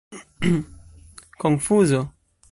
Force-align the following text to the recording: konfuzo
konfuzo 1.37 2.01